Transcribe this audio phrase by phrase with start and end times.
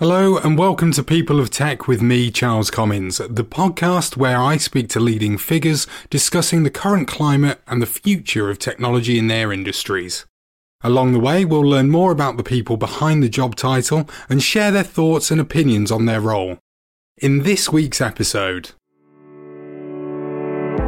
[0.00, 4.56] Hello, and welcome to People of Tech with me, Charles Commins, the podcast where I
[4.56, 9.52] speak to leading figures discussing the current climate and the future of technology in their
[9.52, 10.24] industries.
[10.80, 14.70] Along the way, we'll learn more about the people behind the job title and share
[14.70, 16.56] their thoughts and opinions on their role.
[17.18, 18.70] In this week's episode,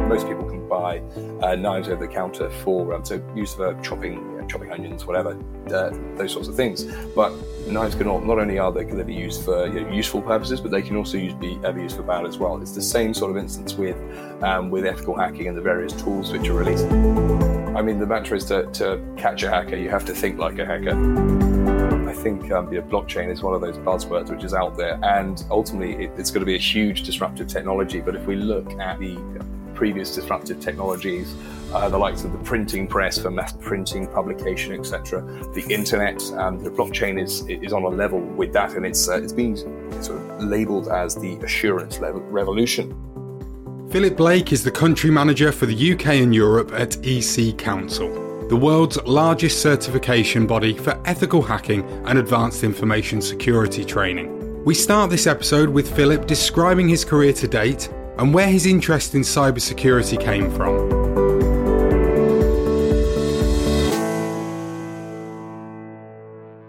[0.09, 1.03] most people can buy
[1.43, 5.37] uh, knives over the counter for um, so use for chopping chopping onions, whatever,
[5.67, 6.85] uh, those sorts of things.
[7.15, 7.31] But
[7.67, 10.59] knives can not, not only are they can be used for you know, useful purposes,
[10.61, 12.61] but they can also use, be, be used for bad as well.
[12.61, 13.97] It's the same sort of instance with
[14.43, 16.85] um, with ethical hacking and the various tools which are released.
[17.75, 20.59] I mean, the mantra is to, to catch a hacker, you have to think like
[20.59, 20.93] a hacker.
[22.07, 24.99] I think um, you know, blockchain is one of those buzzwords which is out there,
[25.03, 28.01] and ultimately it, it's going to be a huge disruptive technology.
[28.01, 29.17] But if we look at the
[29.83, 31.35] previous disruptive technologies,
[31.73, 35.21] uh, the likes of the printing press for mass printing, publication, etc.
[35.53, 39.21] The internet, um, the blockchain is is on a level with that, and it's uh,
[39.21, 39.57] it's being
[40.01, 42.85] sort of labelled as the assurance revolution.
[43.91, 48.09] Philip Blake is the country manager for the UK and Europe at EC Council,
[48.47, 54.29] the world's largest certification body for ethical hacking and advanced information security training.
[54.63, 59.15] We start this episode with Philip describing his career to date and where his interest
[59.15, 61.03] in cybersecurity came from.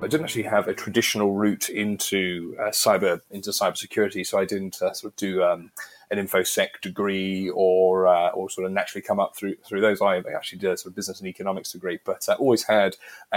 [0.02, 4.80] I didn't actually have a traditional route into uh, cyber into cybersecurity, so I didn't
[4.82, 5.70] uh, sort of do um,
[6.18, 10.00] an infosec degree or uh, or sort of naturally come up through through those.
[10.00, 12.96] I actually did a sort of business and economics degree, but I always had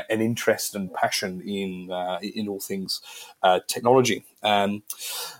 [0.09, 3.01] an interest and passion in uh, in all things
[3.43, 4.23] uh, technology.
[4.43, 4.83] Um,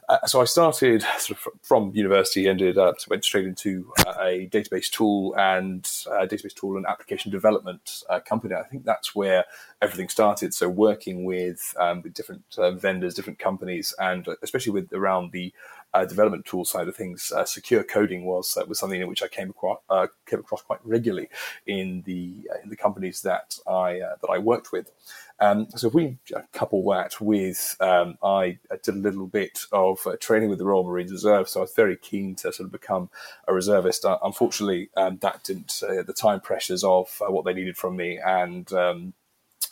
[0.09, 4.49] uh, so I started sort of from university, ended up went straight into uh, a
[4.51, 8.55] database tool and uh, database tool and application development company.
[8.55, 9.45] I think that's where
[9.81, 10.53] everything started.
[10.53, 12.43] So working with um, with different
[12.81, 15.53] vendors, different companies, and especially with around the
[15.93, 19.23] uh, development tool side of things, uh, secure coding was uh, was something in which
[19.23, 21.29] I came across uh, came across quite regularly
[21.65, 24.91] in the uh, in the companies that I that I worked with.
[25.39, 26.17] Um, so if we
[26.51, 31.11] couple that with, um, I did a little bit of training with the Royal Marines
[31.11, 33.11] Reserve, so I was very keen to sort of become
[33.47, 34.03] a reservist.
[34.23, 39.13] unfortunately, um, that didn't the time pressures of what they needed from me and um,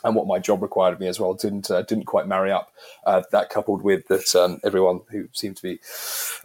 [0.04, 2.72] and what my job required of me as well didn't uh, didn't quite marry up.
[3.04, 5.80] Uh, that coupled with that um, everyone who seemed to be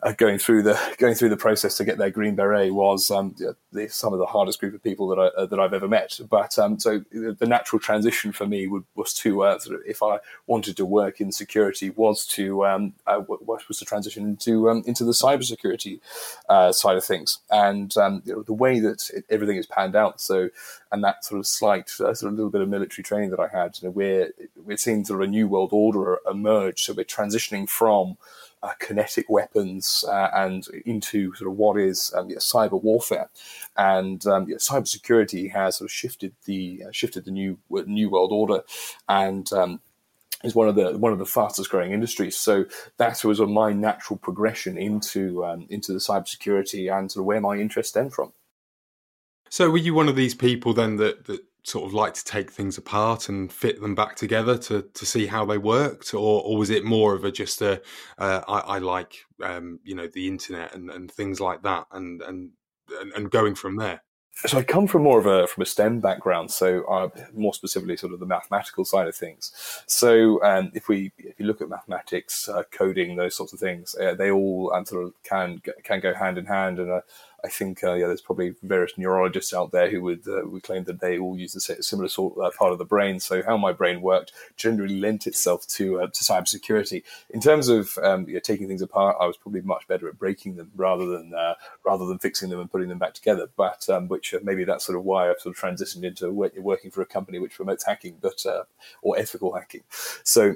[0.03, 3.35] uh, going through the going through the process to get their green beret was um,
[3.71, 6.19] the, some of the hardest group of people that I uh, that I've ever met.
[6.29, 10.01] But um, so the natural transition for me would, was to uh, sort of if
[10.01, 14.83] I wanted to work in security was to um, uh, was to transition into um,
[14.85, 15.99] into the cybersecurity
[16.49, 19.95] uh side of things and um, you know, the way that it, everything is panned
[19.95, 20.21] out.
[20.21, 20.49] So
[20.91, 23.77] and that sort of slight sort of little bit of military training that I had.
[23.81, 26.83] You know, we're we're seeing sort of a new world order emerge.
[26.83, 28.17] So we're transitioning from
[28.63, 33.29] uh, kinetic weapons uh, and into sort of what is um, cyber warfare,
[33.75, 38.31] and um, yeah, cybersecurity has sort of shifted the uh, shifted the new new world
[38.31, 38.61] order,
[39.09, 39.81] and um,
[40.43, 42.35] is one of the one of the fastest growing industries.
[42.35, 42.65] So
[42.97, 47.57] that was my natural progression into um, into the cybersecurity and sort of where my
[47.57, 48.33] interest stemmed from.
[49.49, 52.51] So were you one of these people then that, that sort of like to take
[52.51, 56.57] things apart and fit them back together to to see how they worked, or, or
[56.57, 57.81] was it more of a just a
[58.17, 62.21] uh, I, I like um, you know the internet and, and things like that, and
[62.21, 62.51] and
[63.15, 64.01] and going from there?
[64.33, 67.97] So I come from more of a from a STEM background, so uh, more specifically,
[67.97, 69.51] sort of the mathematical side of things.
[69.87, 73.93] So um, if we if you look at mathematics, uh, coding, those sorts of things,
[73.95, 77.03] uh, they all um, sort of can can go hand in hand, and
[77.43, 80.83] I think uh, yeah, there's probably various neurologists out there who would uh, would claim
[80.85, 83.19] that they all use a similar sort uh, part of the brain.
[83.19, 87.03] So how my brain worked generally lent itself to uh, to cybersecurity.
[87.29, 90.71] In terms of um, taking things apart, I was probably much better at breaking them
[90.75, 93.49] rather than uh, rather than fixing them and putting them back together.
[93.55, 96.91] But um, which uh, maybe that's sort of why I've sort of transitioned into working
[96.91, 98.45] for a company which promotes hacking, but
[99.01, 99.83] or ethical hacking.
[100.23, 100.55] So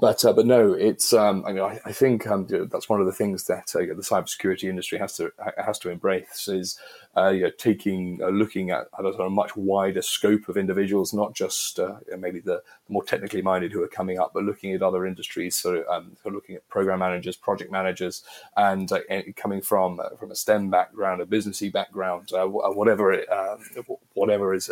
[0.00, 3.06] but uh, but no, it's um, I mean I, I think um, that's one of
[3.06, 6.78] the things that uh, the cybersecurity industry has to has to embrace is
[7.16, 11.34] uh, you know, taking uh, looking at, at a, much wider scope of individuals, not
[11.34, 15.06] just uh, maybe the, more technically minded who are coming up, but looking at other
[15.06, 15.56] industries.
[15.56, 18.22] So, um, so looking at program managers, project managers,
[18.56, 23.12] and, uh, and coming from uh, from a STEM background, a businessy background, uh, whatever
[23.12, 23.28] it,
[24.14, 24.70] whatever is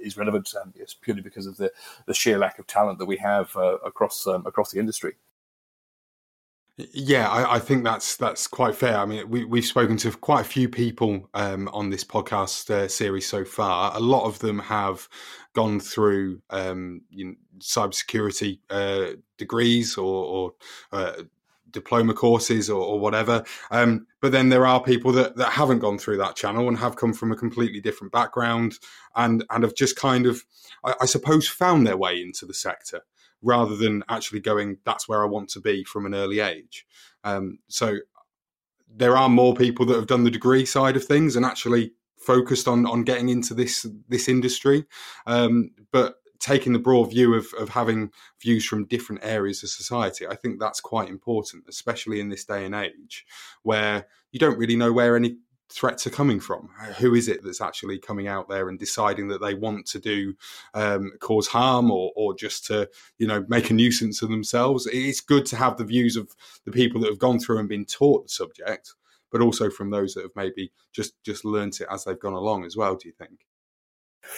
[0.00, 1.72] is relevant, um, it's purely because of the,
[2.06, 3.54] the sheer lack of talent that we have
[3.84, 5.14] across um, across the industry.
[6.78, 8.98] Yeah, I, I, think that's that's quite fair.
[8.98, 12.86] I mean, we, we've spoken to quite a few people um, on this podcast uh,
[12.86, 13.96] series so far.
[13.96, 15.08] A lot of them have
[15.54, 20.52] gone through um, you know, cybersecurity uh, degrees or, or
[20.92, 21.22] uh,
[21.70, 23.42] diploma courses or, or whatever.
[23.70, 26.96] Um, but then there are people that, that haven't gone through that channel and have
[26.96, 28.74] come from a completely different background
[29.14, 30.44] and and have just kind of,
[30.84, 33.00] I, I suppose, found their way into the sector
[33.42, 36.86] rather than actually going, that's where I want to be from an early age.
[37.24, 37.98] Um, so
[38.88, 42.66] there are more people that have done the degree side of things and actually focused
[42.66, 44.86] on on getting into this this industry.
[45.26, 48.10] Um, but taking the broad view of, of having
[48.40, 52.64] views from different areas of society, I think that's quite important, especially in this day
[52.64, 53.24] and age
[53.62, 56.70] where you don't really know where any threats are coming from.
[56.98, 60.34] Who is it that's actually coming out there and deciding that they want to do
[60.74, 64.88] um, cause harm or, or just to you know make a nuisance of themselves?
[64.92, 66.34] It's good to have the views of
[66.64, 68.94] the people that have gone through and been taught the subject,
[69.30, 72.64] but also from those that have maybe just just learnt it as they've gone along
[72.64, 72.94] as well.
[72.94, 73.46] Do you think?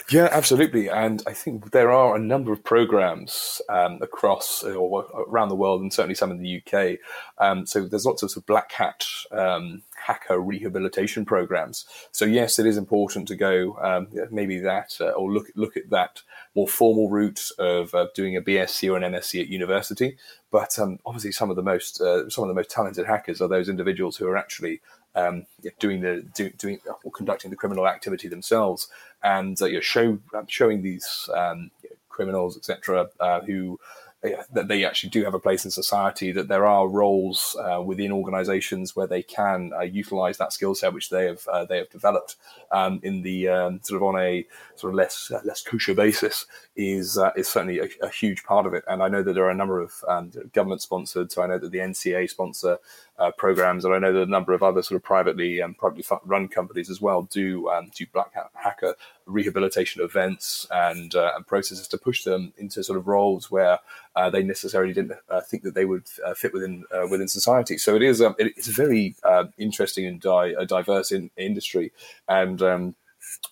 [0.09, 0.89] Yeah, absolutely.
[0.89, 5.81] And I think there are a number of programs um, across or around the world,
[5.81, 6.97] and certainly some in the UK.
[7.37, 11.85] Um, so there's lots of, sort of black hat um, hacker rehabilitation programs.
[12.11, 15.89] So yes, it is important to go um, maybe that uh, or look look at
[15.91, 16.21] that
[16.55, 20.17] more formal route of uh, doing a BSc or an MSc at university.
[20.51, 23.47] But um, obviously, some of the most uh, some of the most talented hackers are
[23.47, 24.81] those individuals who are actually
[25.15, 25.45] um,
[25.79, 28.87] doing the do, doing or conducting the criminal activity themselves,
[29.23, 31.71] and uh, you know, show showing these um,
[32.09, 33.79] criminals, etc., uh, who
[34.21, 38.11] that they actually do have a place in society, that there are roles uh, within
[38.11, 41.89] organisations where they can uh, utilise that skill set which they have uh, they have
[41.89, 42.35] developed
[42.71, 44.45] um, in the um, sort of on a
[44.75, 46.45] sort of less uh, less kosher basis
[46.75, 48.83] is uh, is certainly a, a, huge part of it.
[48.89, 51.31] And I know that there are a number of um, government sponsored.
[51.31, 52.77] So I know that the NCA sponsor
[53.19, 56.03] uh, programs, and I know that a number of other sort of privately um, privately
[56.25, 58.95] run companies as well do um, do black hacker
[59.25, 63.79] rehabilitation events and uh, and processes to push them into sort of roles where
[64.15, 67.77] uh, they necessarily didn't uh, think that they would uh, fit within uh, within society.
[67.77, 69.15] So it is um, it, it's a very
[69.57, 71.91] interesting and di- diverse in, industry,
[72.27, 72.95] and um,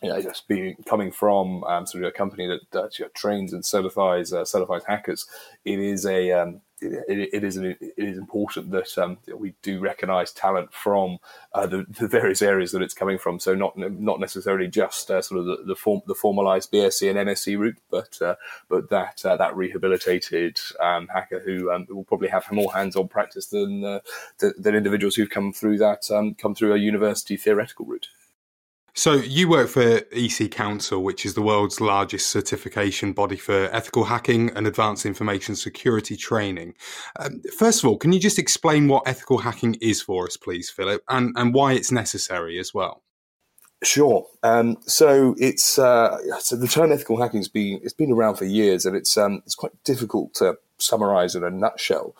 [0.01, 3.65] you know, just being coming from um, sort of a company that, that trains and
[3.65, 5.25] certifies uh, certifies hackers,
[5.65, 9.79] it is a um, it, it is an, it is important that um, we do
[9.79, 11.17] recognise talent from
[11.53, 13.39] uh, the, the, various areas that it's coming from.
[13.39, 17.27] So not not necessarily just uh, sort of the the, form, the formalised BSc and
[17.27, 18.35] MSc route, but uh,
[18.69, 23.47] but that uh, that rehabilitated um, hacker who um, will probably have more hands-on practice
[23.47, 23.99] than uh,
[24.39, 28.07] than individuals who've come through that um, come through a university theoretical route.
[28.97, 34.05] So you work for EC Council, which is the world's largest certification body for ethical
[34.05, 36.73] hacking and advanced information security training.
[37.19, 40.71] Um, first of all, can you just explain what ethical hacking is for us, please,
[40.71, 43.03] Philip, and, and why it's necessary as well?
[43.83, 44.25] Sure.
[44.41, 48.45] Um, so it's uh, so the term ethical hacking has been it's been around for
[48.45, 52.15] years, and it's um, it's quite difficult to summarize in a nutshell.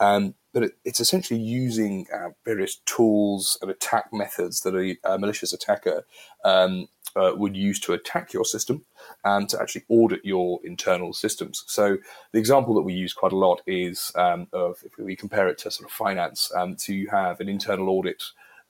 [0.00, 5.18] Um, but it, it's essentially using uh, various tools and attack methods that a, a
[5.18, 6.04] malicious attacker
[6.44, 8.84] um, uh, would use to attack your system
[9.24, 11.64] and to actually audit your internal systems.
[11.66, 11.98] So
[12.32, 15.58] the example that we use quite a lot is um, of if we compare it
[15.58, 18.22] to sort of finance, um, to have an internal audit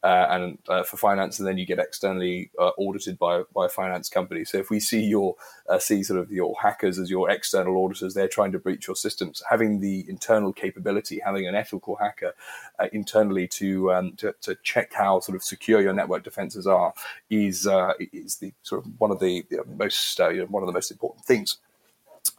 [0.02, 3.69] uh, and uh, for finance, and then you get externally uh, audited by by a
[3.69, 4.44] finance company.
[4.44, 5.37] So if we see your
[5.69, 8.96] uh, see sort of your hackers as your external auditors, they're trying to breach your
[8.96, 9.43] systems.
[9.49, 12.34] Having the internal capability, having an ethical hacker
[12.78, 16.94] uh, internally to, um, to, to check how sort of secure your network defenses are
[17.31, 19.44] is uh, is the sort of one of the,
[19.77, 21.58] most you know, one of the most important things.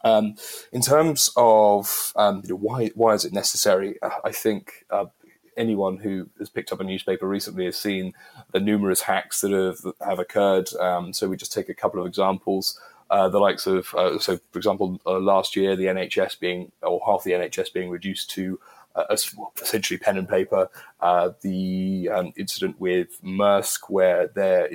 [0.02, 0.34] Um,
[0.70, 3.98] in terms of um, you know, why why is it necessary?
[4.02, 4.84] I think
[5.56, 8.14] anyone who has picked up a newspaper recently has seen
[8.52, 10.72] the numerous hacks that have have occurred.
[10.74, 12.78] Um, so we just take a couple of examples.
[13.10, 17.00] Uh, the likes of, uh, so for example, uh, last year the NHS being, or
[17.04, 18.58] half the NHS being reduced to
[18.96, 19.16] uh,
[19.60, 20.68] essentially pen and paper.
[21.00, 24.68] Uh, the um, incident with Maersk, where their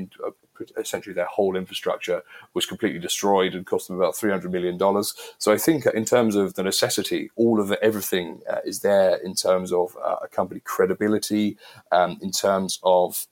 [0.78, 2.22] essentially their whole infrastructure
[2.54, 5.14] was completely destroyed and cost them about three hundred million dollars.
[5.38, 9.36] So I think in terms of the necessity, all of everything uh, is there in
[9.36, 11.58] terms of uh, a company credibility,
[11.92, 13.28] um, in terms of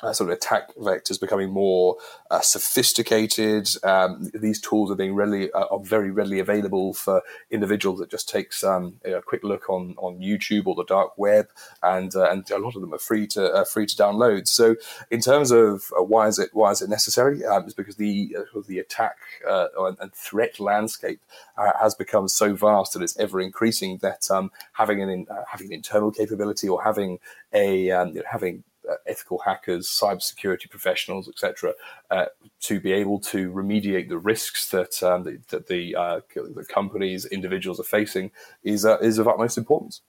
[0.00, 1.96] uh, sort of attack vectors becoming more
[2.30, 3.68] uh, sophisticated.
[3.82, 8.00] Um, these tools are being readily uh, are very readily available for individuals.
[8.00, 11.48] It just takes um, a quick look on, on YouTube or the dark web,
[11.82, 14.46] and uh, and a lot of them are free to uh, free to download.
[14.46, 14.76] So,
[15.10, 17.44] in terms of uh, why is it why is it necessary?
[17.44, 18.36] Um, it's because the
[18.68, 21.20] the attack and threat landscape
[21.56, 23.98] has become so vast that it's ever increasing.
[23.98, 27.18] That um, having an having an internal capability or having
[27.52, 28.62] a um, you know, having
[29.06, 31.72] ethical hackers, cybersecurity professionals, etc.,
[32.10, 32.26] uh,
[32.60, 37.26] to be able to remediate the risks that um, the, that the, uh, the companies,
[37.26, 38.30] individuals are facing
[38.62, 40.02] is uh, is of utmost importance.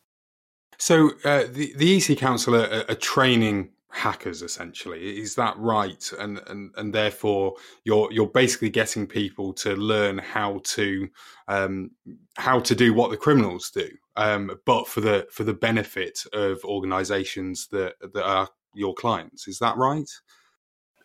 [0.78, 5.20] So uh, the the EC Council are, are, training hackers essentially.
[5.20, 6.10] Is that right?
[6.20, 11.10] And and and therefore you're you're basically getting people to learn how to
[11.48, 11.92] um,
[12.38, 13.90] how to do what the criminals do.
[14.16, 19.48] Um, but for the for the benefit of organisations that that are your clients.
[19.48, 20.10] Is that right?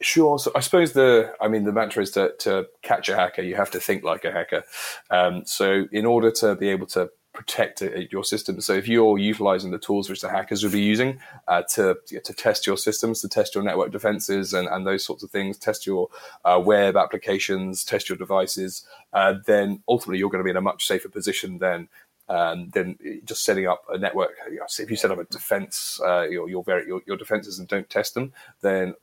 [0.02, 0.38] Sure.
[0.38, 3.54] So I suppose the, I mean, the mantra is to, to catch a hacker, you
[3.54, 4.64] have to think like a hacker.
[5.10, 8.60] Um, so in order to be able to protect your system.
[8.60, 11.18] So if you're utilizing the tools which the hackers will be using
[11.48, 15.24] uh, to to test your systems, to test your network defenses and, and those sorts
[15.24, 16.08] of things, test your
[16.44, 20.62] uh, web applications, test your devices, uh, then ultimately you're going to be in a
[20.62, 21.88] much safer position than
[22.28, 24.32] um, then just setting up a network.
[24.78, 27.88] if you set up a defense, uh, your your, very, your, your defenses and don't
[27.88, 28.94] test them, then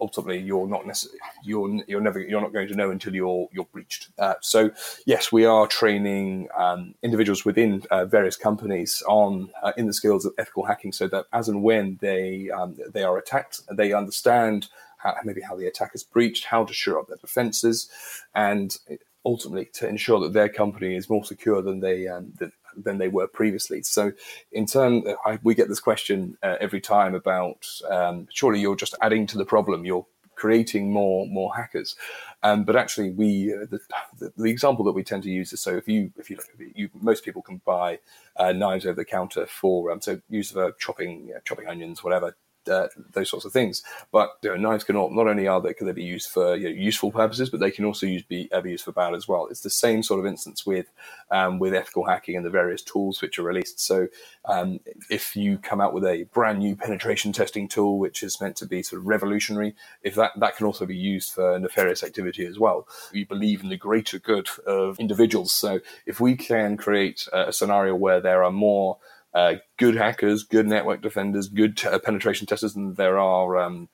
[0.00, 3.66] ultimately you're not necessarily you're you're never you're not going to know until you're you're
[3.66, 4.08] breached.
[4.18, 4.70] Uh, so
[5.06, 10.24] yes, we are training um, individuals within uh, various companies on uh, in the skills
[10.24, 14.68] of ethical hacking, so that as and when they um, they are attacked, they understand
[14.98, 17.90] how, maybe how the attack is breached, how to shore up their defenses,
[18.34, 18.78] and
[19.24, 23.08] ultimately to ensure that their company is more secure than they um, than, than they
[23.08, 23.82] were previously.
[23.82, 24.12] So,
[24.52, 28.94] in turn, I, we get this question uh, every time about um, surely you're just
[29.00, 29.84] adding to the problem.
[29.84, 30.06] You're
[30.40, 31.96] creating more more hackers.
[32.42, 33.80] Um, but actually, we uh, the,
[34.18, 36.38] the, the, example that we tend to use is so if you if you,
[36.74, 37.98] you most people can buy
[38.36, 42.34] uh, knives over the counter for um, so use for chopping chopping onions whatever
[42.68, 43.82] uh, those sorts of things.
[44.12, 46.56] But you know, knives can not, not only are they can they be used for
[46.56, 49.28] you know, useful purposes, but they can also use, be, be used for bad as
[49.28, 49.46] well.
[49.50, 50.86] It's the same sort of instance with
[51.30, 53.80] um, with ethical hacking and the various tools which are released.
[53.80, 54.08] So
[54.44, 58.56] um, if you come out with a brand new penetration testing tool which is meant
[58.56, 62.46] to be sort of revolutionary, if that that can also be used for nefarious activity
[62.46, 62.86] as well.
[63.12, 65.52] We believe in the greater good of individuals.
[65.52, 68.98] So if we can create a scenario where there are more
[69.34, 73.88] uh, good hackers, good network defenders, good t- uh, penetration testers, and there are um,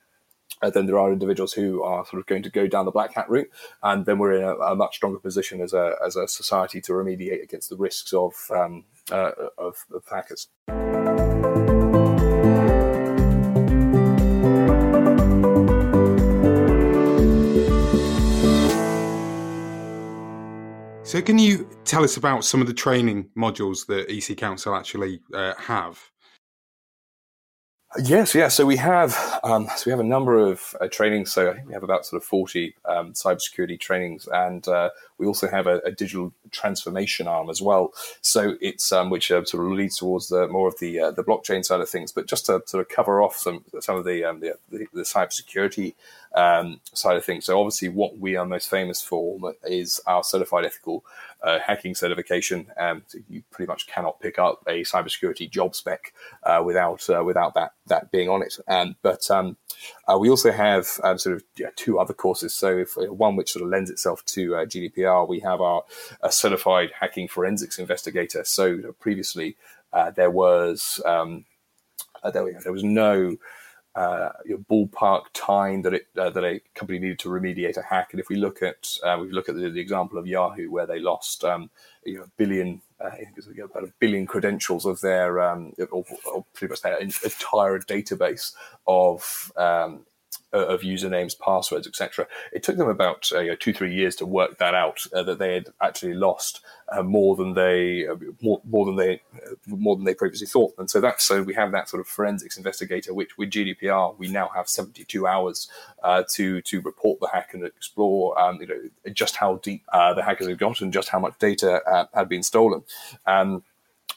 [0.63, 3.15] uh, then there are individuals who are sort of going to go down the black
[3.15, 3.51] hat route,
[3.83, 6.93] and then we're in a, a much stronger position as a as a society to
[6.93, 10.49] remediate against the risks of um, uh, of, of hackers.
[21.07, 25.21] So, can you tell us about some of the training modules that EC Council actually
[25.33, 26.01] uh, have?
[28.03, 28.49] Yes, yeah.
[28.49, 31.33] So we have um, so we have a number of uh, trainings.
[31.33, 35.27] So I think we have about sort of forty um, cybersecurity trainings, and uh, we
[35.27, 37.93] also have a, a, digital transformation arm as well.
[38.21, 41.25] So it's um, which uh, sort of leads towards the more of the uh, the
[41.25, 42.13] blockchain side of things.
[42.13, 45.03] But just to sort of cover off some some of the um, the, the, the
[45.03, 45.95] cybersecurity
[46.35, 47.47] um, side of things.
[47.47, 51.05] So obviously, what we are most famous for is our certified ethical
[51.43, 52.67] uh, hacking certification.
[52.77, 57.25] Um, so you pretty much cannot pick up a cybersecurity job spec uh, without uh,
[57.25, 58.59] without that that being on it.
[58.69, 62.55] Um, but uh, we also have um, sort of yeah, two other courses.
[62.55, 64.67] So if, one which sort of lends itself to uh,
[65.07, 65.85] GDPR, we have our
[66.31, 68.45] certified hacking forensics investigator.
[68.45, 69.57] So previously
[70.15, 71.45] there was um,
[72.33, 73.37] there, we, there was no
[73.97, 74.29] uh,
[74.71, 78.09] ballpark time that it uh, that a company needed to remediate a hack.
[78.11, 80.87] And if we look at uh, we look at the, the, example of Yahoo, where
[80.87, 81.71] they lost um,
[82.05, 83.11] you know, a billion, uh,
[83.65, 88.53] about a billion credentials of their um, or, or pretty much their entire database
[88.87, 90.05] of um,
[90.57, 92.27] uh, of usernames, passwords, etc.
[92.53, 95.05] It took them about uh, you know, two, three years to work that out.
[95.15, 96.61] Uh, that they had actually lost
[96.91, 100.75] uh, more than they uh, more, more than they uh, more than they previously thought.
[100.79, 104.29] And so that's so we have that sort of forensics investigator, which with GDPR we
[104.29, 105.69] now have 72 hours
[106.31, 110.49] to to report the hack and explore um, you know just how deep the hackers
[110.49, 112.83] have got and just how much data had been stolen.
[113.27, 113.63] Um,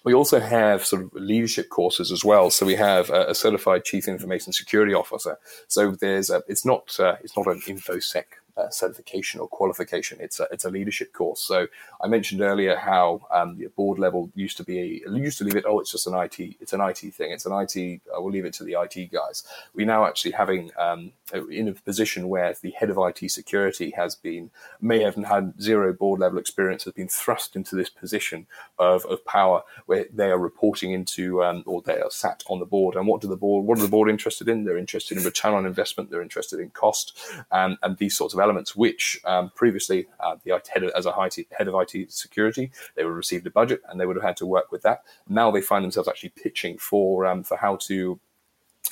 [0.03, 2.50] we also have sort of leadership courses as well.
[2.50, 5.38] So we have a, a certified chief information security officer.
[5.68, 8.25] So there's a, it's not uh, it's not an infosec
[8.60, 10.18] uh, certification or qualification.
[10.22, 11.39] It's a it's a leadership course.
[11.42, 11.68] So
[12.01, 15.66] I mentioned earlier how um, the board level used to be used to leave it.
[15.68, 16.39] Oh, it's just an IT.
[16.60, 17.32] It's an IT thing.
[17.32, 18.01] It's an IT.
[18.08, 19.44] Uh, we'll leave it to the IT guys.
[19.74, 21.13] We now actually having um,
[21.50, 24.50] in a position where the head of IT security has been
[24.82, 28.48] may have had zero board level experience has been thrust into this position
[28.78, 32.66] of, of power where they are reporting into um, or they are sat on the
[32.66, 32.96] board.
[32.96, 33.66] And what do the board?
[33.66, 34.63] What are the board interested in?
[34.63, 36.10] They're interested in return on investment.
[36.10, 37.18] They're interested in cost
[37.51, 41.12] and, and these sorts of elements, which um, previously uh, the head of, as a
[41.12, 44.38] head of IT security, they would have received a budget and they would have had
[44.38, 45.03] to work with that.
[45.27, 48.20] Now they find themselves actually pitching for um, for how to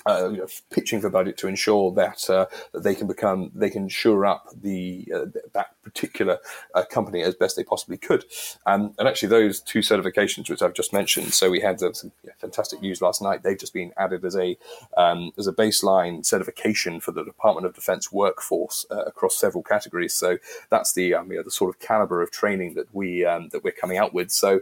[0.06, 3.70] uh, you know, pitching for budget to ensure that uh, that they can become they
[3.70, 6.38] can shore up the uh, that particular
[6.76, 8.26] uh, company as best they possibly could.
[8.66, 11.34] Um, and actually, those two certifications which I've just mentioned.
[11.34, 13.44] So we had some yeah, fantastic news last night.
[13.44, 14.58] They've just been added as a
[14.98, 20.14] um, as a baseline certification for the Department of Defense workforce uh, across several categories.
[20.14, 20.38] So
[20.70, 23.98] that's the um, the sort of caliber of training that we um, that we're coming
[23.98, 24.32] out with.
[24.32, 24.62] So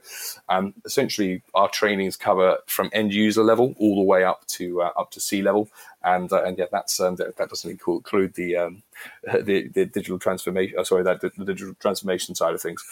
[0.50, 4.92] um, essentially, our trainings cover from end user level all the way up to uh,
[4.98, 5.70] up to C-level,
[6.04, 8.84] and uh, and yeah, that's um, that, that, doesn't include the, um,
[9.24, 10.84] the the digital transformation.
[10.86, 12.84] Sorry, that the, the digital transformation side of things.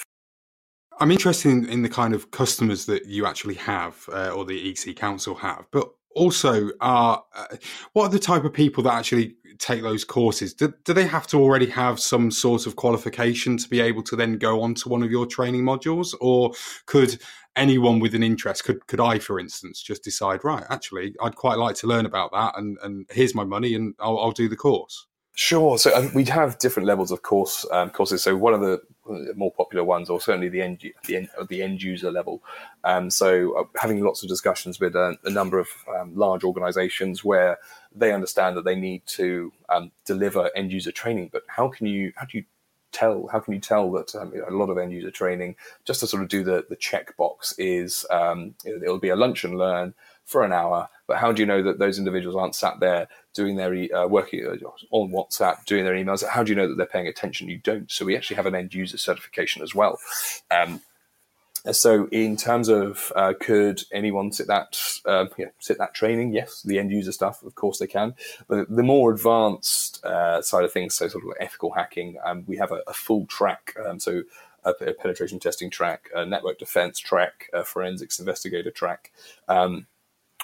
[0.99, 4.69] I'm interested in, in, the kind of customers that you actually have, uh, or the
[4.69, 7.17] EC Council have, but also, uh,
[7.93, 10.53] what are the type of people that actually take those courses?
[10.53, 14.15] Do, do, they have to already have some sort of qualification to be able to
[14.15, 16.53] then go on to one of your training modules, or
[16.85, 17.19] could
[17.55, 20.63] anyone with an interest could could I, for instance, just decide right?
[20.69, 24.19] Actually, I'd quite like to learn about that, and and here's my money, and I'll,
[24.19, 25.07] I'll do the course.
[25.35, 25.79] Sure.
[25.79, 28.21] So um, we have different levels of course um, courses.
[28.21, 28.81] So one of the
[29.35, 32.43] more popular ones, or certainly the end the end, the end user level.
[32.83, 37.23] Um, so uh, having lots of discussions with a, a number of um, large organisations
[37.23, 37.57] where
[37.95, 42.13] they understand that they need to um, deliver end user training, but how can you
[42.15, 42.45] how do you
[42.91, 46.07] tell how can you tell that um, a lot of end user training just to
[46.07, 49.95] sort of do the the check box is um, it'll be a lunch and learn
[50.25, 53.55] for an hour but how do you know that those individuals aren't sat there doing
[53.55, 56.25] their uh, working uh, on WhatsApp, doing their emails?
[56.25, 57.49] How do you know that they're paying attention?
[57.49, 57.91] You don't.
[57.91, 59.99] So we actually have an end user certification as well.
[60.49, 60.81] Um,
[61.71, 66.33] so, in terms of uh, could anyone sit that uh, yeah, sit that training?
[66.33, 68.15] Yes, the end user stuff, of course they can.
[68.47, 72.57] But the more advanced uh, side of things, so sort of ethical hacking, um, we
[72.57, 73.75] have a, a full track.
[73.85, 74.23] Um, so
[74.65, 79.11] a, penetration testing track, a network defense track, a forensics investigator track.
[79.47, 79.87] Um,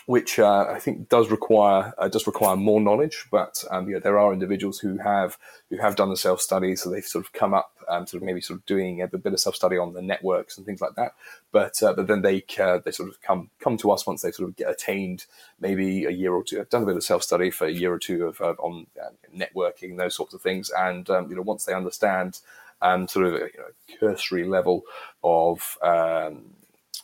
[0.10, 3.28] which uh, I think does require uh, does require more knowledge.
[3.30, 5.38] But um, you know, there are individuals who have
[5.70, 8.26] who have done the self study, so they've sort of come up, um, sort of
[8.26, 10.96] maybe sort of doing a bit of self study on the networks and things like
[10.96, 11.12] that.
[11.52, 14.50] But uh, but then they they sort of come come to us once they sort
[14.50, 15.28] of get attained
[15.60, 16.60] maybe a year or two.
[16.60, 19.12] I've done a bit of self study for a year or two of on uh,
[19.32, 22.40] networking those sorts of things, and um, you know once they understand
[22.82, 24.86] um, sort of a you know, cursory level
[25.24, 26.56] of um,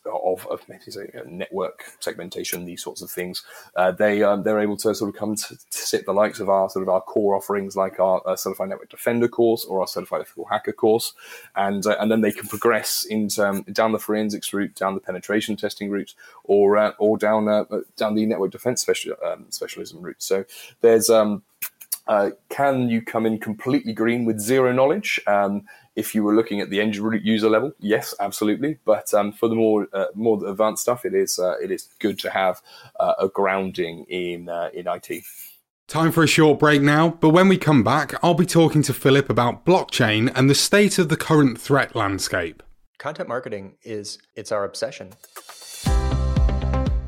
[0.06, 3.44] of, of say, network segmentation, these sorts of things,
[3.76, 6.50] uh, they um, they're able to sort of come to, to, sit the likes of
[6.50, 9.88] our sort of our core offerings, like our uh, certified network defender course or our
[9.88, 11.14] certified ethical hacker course,
[11.56, 15.02] and uh, and then they can progress into um, down the forensics route, down the
[15.02, 16.14] penetration testing route,
[16.44, 17.66] or uh, or down uh,
[17.96, 20.22] down the network defense special, um, specialism route.
[20.22, 20.46] So
[20.82, 21.44] there's um,
[22.08, 25.20] uh, can you come in completely green with zero knowledge?
[25.28, 25.66] Um,
[25.96, 28.78] if you were looking at the end user level, yes, absolutely.
[28.86, 32.20] But um, for the more uh, more advanced stuff, it is uh, it is good
[32.20, 32.62] to have
[33.00, 35.24] uh, a grounding in uh, in IT.
[35.88, 38.94] Time for a short break now, but when we come back, I'll be talking to
[38.94, 42.64] Philip about blockchain and the state of the current threat landscape.
[42.98, 45.12] Content marketing is it's our obsession.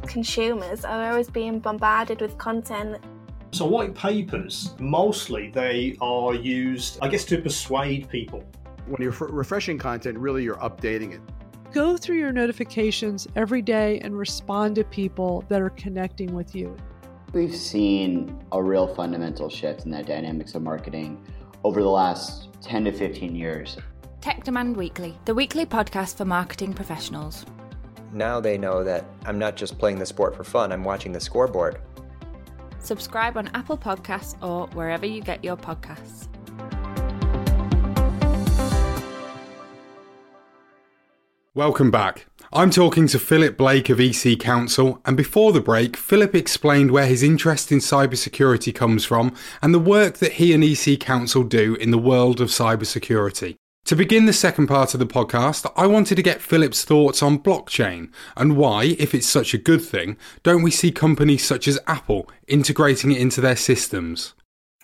[0.04, 3.04] Consumers are always being bombarded with content
[3.52, 8.44] so white papers, mostly they are used, I guess, to persuade people
[8.88, 11.22] when you're refreshing content, really you're updating it.
[11.74, 16.76] Go through your notifications every day and respond to people that are connecting with you.
[17.34, 21.24] We've seen a real fundamental shift in the dynamics of marketing
[21.64, 23.78] over the last 10 to 15 years.
[24.22, 27.46] Tech Demand Weekly, the weekly podcast for marketing professionals.
[28.14, 31.20] Now they know that I'm not just playing the sport for fun, I'm watching the
[31.20, 31.82] scoreboard.
[32.80, 36.30] Subscribe on Apple Podcasts or wherever you get your podcasts.
[41.58, 42.28] Welcome back.
[42.54, 47.08] I'm talking to Philip Blake of EC Council, and before the break, Philip explained where
[47.08, 51.74] his interest in cybersecurity comes from and the work that he and EC Council do
[51.74, 53.56] in the world of cybersecurity.
[53.86, 57.40] To begin the second part of the podcast, I wanted to get Philip's thoughts on
[57.40, 61.80] blockchain and why, if it's such a good thing, don't we see companies such as
[61.88, 64.36] Apple integrating it into their systems?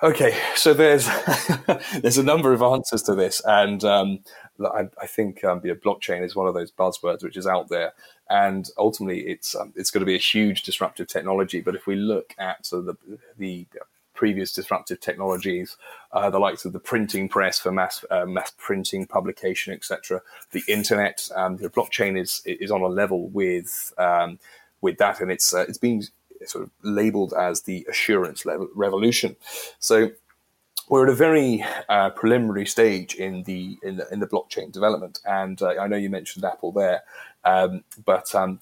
[0.03, 1.07] Okay, so there's
[2.01, 4.19] there's a number of answers to this, and um,
[4.59, 7.93] I, I, think um, know, blockchain is one of those buzzwords which is out there,
[8.29, 11.61] and ultimately it's um, it's going to be a huge disruptive technology.
[11.61, 12.97] But if we look at the,
[13.37, 13.65] the
[14.13, 15.77] previous disruptive technologies,
[16.11, 20.63] uh, the likes of the printing press for mass uh, mass printing, publication, etc., the
[20.67, 24.37] internet, um, the blockchain is is on a level with um,
[24.81, 26.03] with that, and it's uh, it's being
[26.49, 29.35] sort of labeled as the assurance revolution.
[29.79, 30.11] So
[30.89, 35.19] we're at a very uh, preliminary stage in the, in the in the blockchain development,
[35.25, 37.03] and uh, I know you mentioned Apple there,
[37.45, 38.59] um, but um,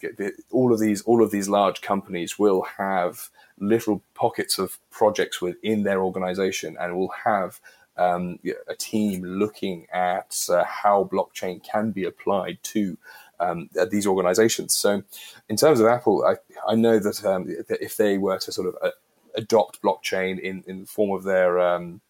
[0.51, 5.83] all of these all of these large companies will have little pockets of projects within
[5.83, 7.59] their organization, and will have
[7.97, 12.97] um, a team looking at uh, how blockchain can be applied to
[13.39, 14.75] um, these organizations.
[14.75, 15.03] So,
[15.49, 16.35] in terms of Apple, I,
[16.71, 18.91] I know that, um, that, if they were to sort of uh,
[19.35, 22.01] adopt blockchain in, in the form of their um,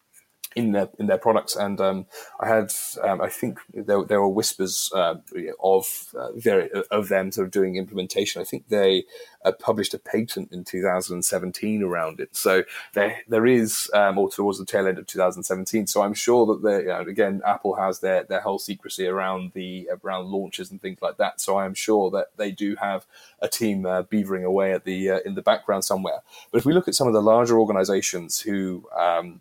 [0.54, 1.56] in their in their products.
[1.56, 2.06] And um,
[2.40, 5.16] I had, um, I think there, there were whispers uh,
[5.62, 8.40] of uh, very of them sort of doing implementation.
[8.40, 9.04] I think they
[9.44, 12.36] uh, published a patent in 2017 around it.
[12.36, 15.86] So there there is, um, or towards the tail end of 2017.
[15.86, 19.52] So I'm sure that they, you know, again, Apple has their their whole secrecy around
[19.54, 21.40] the around launches and things like that.
[21.40, 23.06] So I'm sure that they do have
[23.40, 26.20] a team uh, beavering away at the uh, in the background somewhere.
[26.50, 29.40] But if we look at some of the larger organizations who um,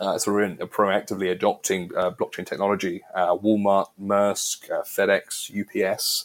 [0.00, 3.02] uh, so we're in, uh, proactively adopting uh, blockchain technology.
[3.14, 6.24] Uh, Walmart, Maersk, uh, FedEx, UPS,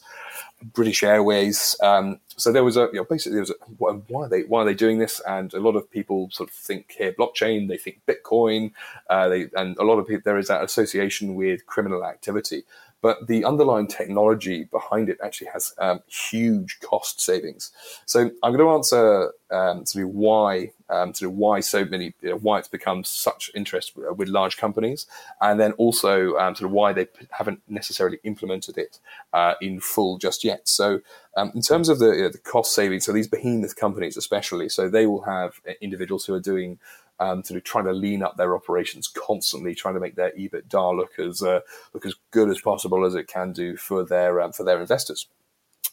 [0.74, 1.76] British Airways.
[1.82, 4.62] Um, so there was a, you know, basically there was a, why are they why
[4.62, 5.22] are they doing this?
[5.28, 8.72] And a lot of people sort of think here blockchain, they think Bitcoin,
[9.10, 12.64] uh, they, and a lot of people there is that association with criminal activity
[13.02, 17.72] but the underlying technology behind it actually has um, huge cost savings.
[18.06, 22.14] So I'm going to answer um, sort of why um, sort of why so many
[22.22, 25.06] you know, why it's become such interest with large companies,
[25.40, 29.00] and then also um, sort of why they haven't necessarily implemented it
[29.34, 30.68] uh, in full just yet.
[30.68, 31.02] So
[31.38, 34.70] um, in terms of the, you know, the cost savings, so these behemoth companies especially,
[34.70, 36.80] so they will have uh, individuals who are doing
[37.20, 40.96] um, sort of trying to lean up their operations constantly, trying to make their EBITDA
[40.96, 41.62] look as uh,
[41.94, 45.28] look as good as possible as it can do for their um, for their investors.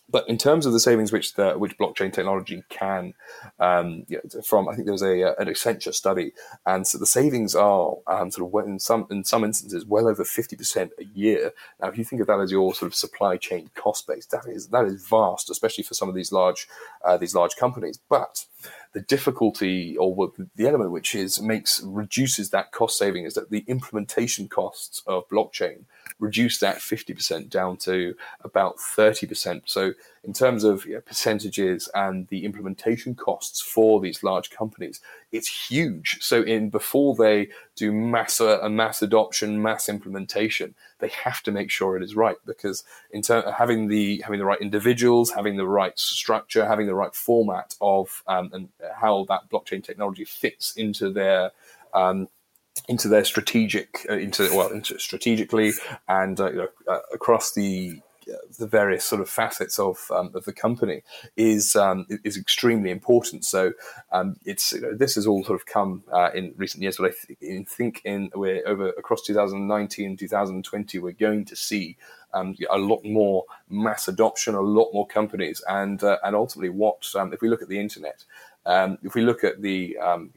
[0.09, 3.15] But in terms of the savings which the which blockchain technology can,
[3.59, 6.33] um, you know, from I think there was a uh, an Accenture study,
[6.65, 10.25] and so the savings are um, sort of in some in some instances well over
[10.25, 11.53] fifty percent a year.
[11.81, 14.47] Now, if you think of that as your sort of supply chain cost base, that
[14.47, 16.69] is that is vast, especially for some of these large
[17.05, 17.99] uh, these large companies.
[18.09, 18.47] But
[18.97, 23.63] the difficulty or the element which is makes reduces that cost saving is that the
[23.67, 25.85] implementation costs of blockchain
[26.19, 29.63] reduce that 50% down to about 30%.
[29.67, 29.93] So
[30.25, 35.69] in terms of you know, percentages and the implementation costs for these large companies, it's
[35.69, 36.19] huge.
[36.21, 41.53] So in before they do mass a uh, mass adoption, mass implementation, they have to
[41.53, 45.57] make sure it is right because in of having the having the right individuals, having
[45.57, 50.75] the right structure, having the right format of um, and how that blockchain technology fits
[50.77, 51.53] into their
[51.95, 52.29] um,
[52.89, 55.73] into their strategic uh, into well into strategically
[56.09, 58.01] and uh, you know, uh, across the
[58.59, 61.03] the various sort of facets of um, of the company
[61.37, 63.45] is um, is extremely important.
[63.45, 63.73] So
[64.13, 67.13] um, it's you know, this has all sort of come uh, in recent years, but
[67.13, 71.97] I th- think in we're over across 2019 2020 we're going to see
[72.35, 77.07] um, a lot more mass adoption, a lot more companies, and uh, and ultimately what
[77.15, 78.25] um, if we look at the internet.
[78.67, 80.33] Um, if we look at the um,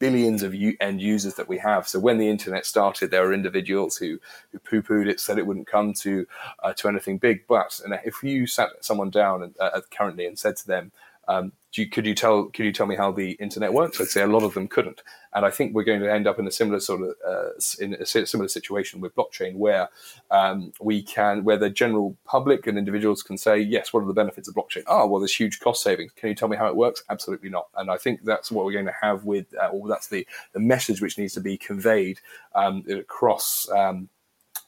[0.00, 3.96] billions of end users that we have, so when the internet started, there were individuals
[3.96, 4.18] who,
[4.50, 6.26] who poo-pooed it, said it wouldn't come to
[6.64, 7.46] uh, to anything big.
[7.46, 10.90] But if you sat someone down and, uh, currently and said to them,
[11.28, 14.00] um, you, could you tell could you tell me how the internet works?
[14.00, 16.38] I'd say a lot of them couldn't, and I think we're going to end up
[16.38, 19.88] in a similar sort of uh, in a similar situation with blockchain, where
[20.30, 24.12] um, we can where the general public and individuals can say, yes, what are the
[24.12, 24.82] benefits of blockchain?
[24.86, 26.12] Oh, well, there's huge cost savings.
[26.12, 27.04] Can you tell me how it works?
[27.08, 27.68] Absolutely not.
[27.76, 30.60] And I think that's what we're going to have with, uh, or that's the the
[30.60, 32.20] message which needs to be conveyed
[32.54, 33.68] um, across.
[33.70, 34.10] Um,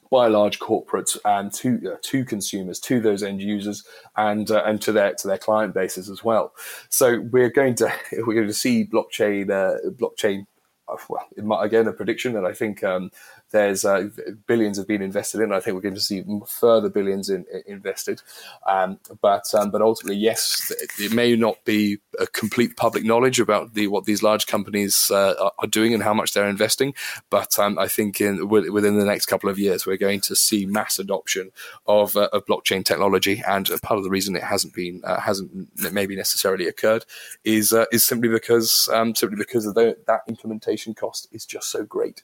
[0.09, 3.83] by large corporates and to uh, to consumers, to those end users,
[4.17, 6.53] and uh, and to their to their client bases as well.
[6.89, 7.93] So we're going to
[8.25, 10.45] we're going to see blockchain uh, blockchain.
[10.87, 10.97] Uh,
[11.39, 13.09] well, again, a prediction, that I think um,
[13.51, 14.09] there's uh,
[14.47, 15.53] billions have been invested in.
[15.53, 18.21] I think we're going to see further billions in, in invested.
[18.67, 23.73] Um, but um, but ultimately, yes, it may not be a complete public knowledge about
[23.73, 26.93] the what these large companies uh, are doing and how much they're investing.
[27.29, 30.65] But um, I think in within the next couple of years, we're going to see
[30.65, 31.51] mass adoption
[31.85, 33.43] of, uh, of blockchain technology.
[33.47, 37.05] And part of the reason it hasn't been uh, hasn't maybe necessarily occurred
[37.43, 41.45] is uh, is simply because um, simply because of the, that implementation implementation cost is
[41.45, 42.23] just so great.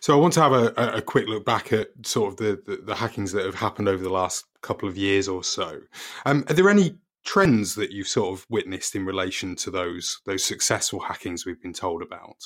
[0.00, 2.82] So I want to have a, a quick look back at sort of the, the,
[2.82, 5.80] the, hackings that have happened over the last couple of years or so.
[6.26, 10.42] Um, are there any trends that you've sort of witnessed in relation to those those
[10.44, 12.36] successful hackings we've been told about?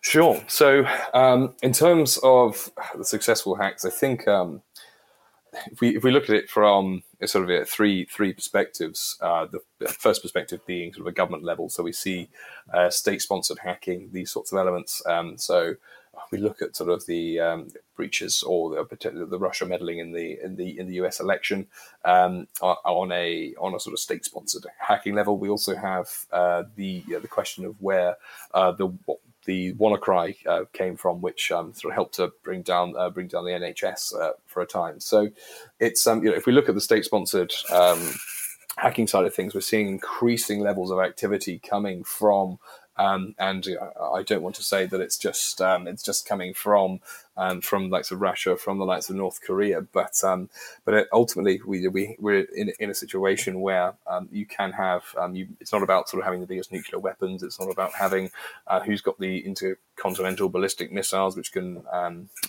[0.00, 0.42] Sure.
[0.46, 4.62] So, um, in terms of the successful hacks, I think um,
[5.70, 9.88] if we if we look at it from sort of three three perspectives, uh, the
[9.88, 12.28] first perspective being sort of a government level, so we see
[12.72, 15.02] uh, state sponsored hacking, these sorts of elements.
[15.06, 15.74] Um, so
[16.30, 20.38] we look at sort of the um, breaches or the, the Russia meddling in the
[20.42, 21.20] in the in the U.S.
[21.20, 21.66] election
[22.04, 25.38] um, on a on a sort of state sponsored hacking level.
[25.38, 28.16] We also have uh, the the question of where
[28.54, 28.96] uh, the
[29.48, 33.28] the WannaCry uh, came from, which um, sort of helped to bring down uh, bring
[33.28, 35.00] down the NHS uh, for a time.
[35.00, 35.30] So
[35.80, 38.14] it's um, you know if we look at the state sponsored um,
[38.76, 42.58] hacking side of things, we're seeing increasing levels of activity coming from
[42.98, 43.66] um, and
[44.12, 47.00] I don't want to say that it's just um, it's just coming from
[47.38, 50.50] um, from the likes of Russia, from the likes of North Korea, but um,
[50.84, 55.34] but ultimately we, we we're in, in a situation where um, you can have um,
[55.36, 57.42] you, it's not about sort of having the biggest nuclear weapons.
[57.42, 58.30] It's not about having
[58.66, 61.84] uh, who's got the intercontinental ballistic missiles which can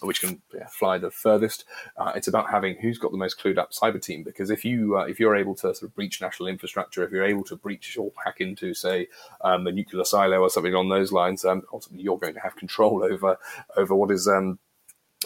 [0.02, 1.65] which can yeah, fly the furthest.
[1.95, 4.23] Uh, it's about having who's got the most clued up cyber team.
[4.23, 7.23] Because if you uh, if you're able to sort of breach national infrastructure, if you're
[7.23, 9.08] able to breach or hack into say
[9.41, 13.04] a nuclear silo or something on those lines, um, ultimately you're going to have control
[13.04, 13.38] over
[13.78, 14.58] over what is um,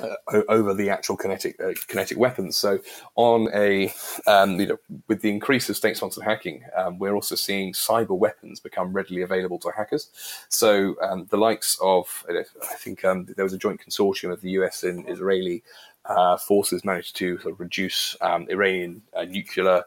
[0.02, 2.58] uh, over the actual kinetic uh, kinetic weapons.
[2.58, 2.80] So,
[3.16, 3.94] on a
[4.26, 4.78] um, you know,
[5.08, 9.60] with the increase of state-sponsored hacking, um, we're also seeing cyber weapons become readily available
[9.60, 10.10] to hackers.
[10.50, 14.52] So, um, the likes of I think um, there was a joint consortium of the
[14.52, 14.84] U.S.
[14.84, 15.64] and Israeli
[16.06, 19.84] uh, forces managed to sort of reduce um, Iranian uh, nuclear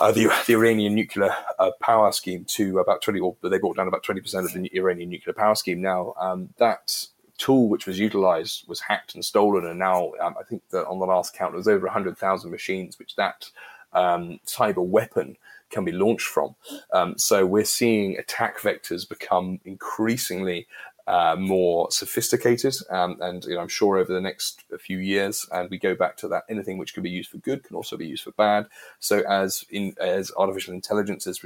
[0.00, 3.86] uh, the, the, Iranian nuclear uh, power scheme to about 20, or they brought down
[3.86, 5.80] about 20% of the Iranian nuclear power scheme.
[5.80, 7.06] Now, um, that
[7.38, 9.66] tool which was utilized was hacked and stolen.
[9.66, 12.98] And now um, I think that on the last count, it was over 100,000 machines
[12.98, 13.50] which that
[13.92, 15.36] um, cyber weapon
[15.70, 16.54] can be launched from.
[16.92, 20.66] Um, so we're seeing attack vectors become increasingly
[21.06, 22.74] uh, more sophisticated.
[22.90, 26.16] Um, and you know, I'm sure over the next few years, and we go back
[26.18, 28.66] to that, anything which can be used for good can also be used for bad.
[29.00, 31.38] So as in as artificial intelligence is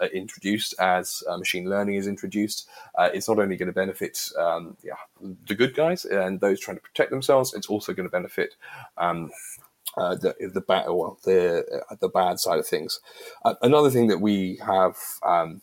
[0.00, 4.30] uh, introduced, as uh, machine learning is introduced, uh, it's not only going to benefit
[4.38, 4.94] um, yeah,
[5.46, 8.54] the good guys and those trying to protect themselves, it's also going to benefit.
[8.98, 9.30] Um,
[9.96, 13.00] uh, the the bad well, the uh, the bad side of things.
[13.44, 15.62] Uh, another thing that we have um,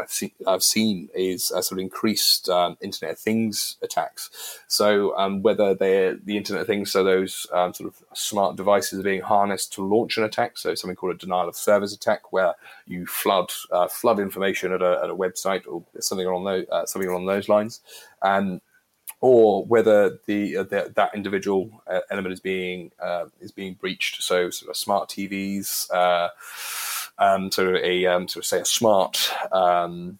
[0.00, 4.60] I've seen, I've seen is a sort of increased um, Internet of Things attacks.
[4.68, 9.00] So um, whether they're the Internet of Things, so those um, sort of smart devices
[9.00, 12.32] are being harnessed to launch an attack, so something called a denial of service attack,
[12.32, 12.54] where
[12.86, 16.84] you flood uh, flood information at a, at a website or something along those uh,
[16.84, 17.80] something along those lines,
[18.22, 18.60] and
[19.20, 24.22] or whether the, uh, the that individual uh, element is being uh, is being breached.
[24.22, 26.28] So sort of smart TVs uh,
[27.20, 30.18] um, of a um, of say a smart um,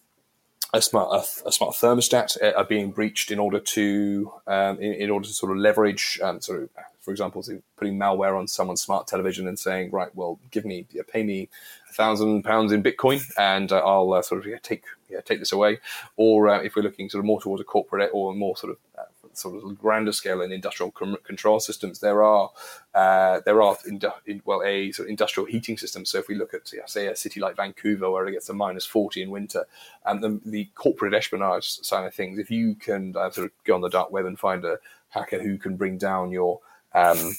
[0.72, 4.92] a smart a, a, smart thermostat uh, are being breached in order to um, in,
[4.94, 6.68] in, order to sort of leverage um, sort of
[7.00, 7.42] for example
[7.76, 11.48] putting malware on someone's smart television and saying right well give me pay me
[11.88, 15.40] a thousand pounds in bitcoin and uh, i'll uh, sort of yeah, take yeah, take
[15.40, 15.78] this away.
[16.16, 18.78] Or uh, if we're looking sort of more towards a corporate or more sort of
[18.98, 19.09] uh,
[19.40, 22.50] sort of grander scale in industrial com- control systems, there are
[22.94, 26.04] uh, there are in, in, well a sort of industrial heating system.
[26.04, 28.86] So if we look at say a city like Vancouver, where it gets to minus
[28.86, 29.66] forty in winter,
[30.04, 33.74] and the, the corporate espionage side of things, if you can uh, sort of go
[33.74, 34.78] on the dark web and find a
[35.10, 36.60] hacker who can bring down your
[36.94, 37.34] um,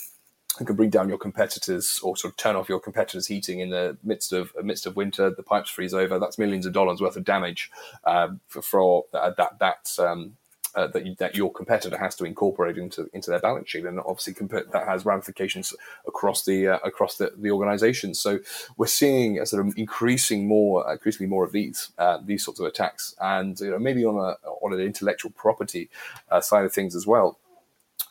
[0.60, 3.70] who can bring down your competitors or sort of turn off your competitors' heating in
[3.70, 5.30] the midst of midst of winter.
[5.30, 6.20] The pipes freeze over.
[6.20, 7.72] That's millions of dollars worth of damage
[8.04, 10.36] um, for, for that that, that um,
[10.76, 14.00] uh, that, you, that your competitor has to incorporate into into their balance sheet, and
[14.00, 15.74] obviously comp- that has ramifications
[16.08, 18.14] across the uh, across the, the organization.
[18.14, 18.40] So
[18.78, 22.66] we're seeing a sort of increasing more, increasingly more of these uh, these sorts of
[22.66, 25.90] attacks, and you know, maybe on a on an intellectual property
[26.30, 27.38] uh, side of things as well.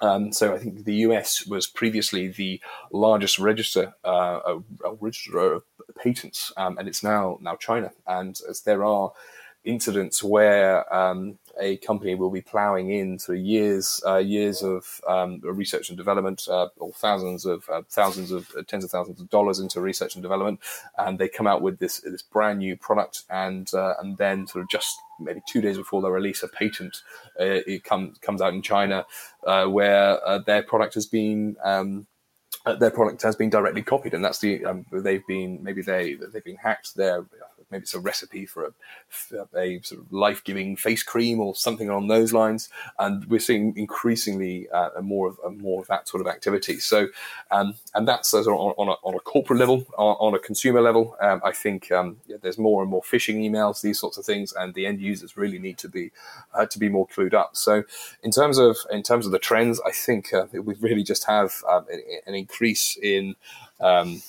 [0.00, 4.58] Um, so I think the US was previously the largest register, uh,
[4.98, 5.62] register of
[5.96, 7.92] patents, um, and it's now now China.
[8.06, 9.12] And as there are
[9.64, 15.40] incidents where um, a company will be ploughing in of years, uh, years of um,
[15.42, 19.30] research and development, uh, or thousands of uh, thousands of uh, tens of thousands of
[19.30, 20.60] dollars into research and development,
[20.98, 24.62] and they come out with this this brand new product, and uh, and then sort
[24.62, 26.96] of just maybe two days before they release a patent,
[27.40, 29.04] uh, it comes comes out in China,
[29.42, 32.06] where their product has been um,
[32.78, 36.44] their product has been directly copied, and that's the um, they've been maybe they they've
[36.44, 36.94] been hacked.
[36.94, 37.24] Their
[37.70, 41.88] maybe it's a recipe for a, a sort of life giving face cream or something
[41.88, 42.68] along those lines.
[42.98, 46.78] And we're seeing increasingly uh, more of more of that sort of activity.
[46.78, 47.08] So,
[47.50, 51.16] um, and that's on, on, a, on, a, corporate level, on, on a consumer level.
[51.20, 54.52] Um, I think um, yeah, there's more and more phishing emails, these sorts of things,
[54.52, 56.10] and the end users really need to be
[56.54, 57.56] uh, to be more clued up.
[57.56, 57.84] So,
[58.22, 61.54] in terms of in terms of the trends, I think uh, we really just have
[61.68, 61.86] um,
[62.26, 63.36] an increase in
[63.80, 64.22] um,